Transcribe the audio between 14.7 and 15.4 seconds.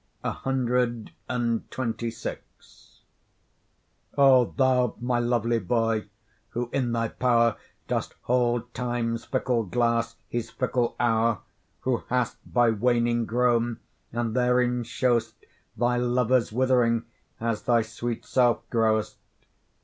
show'st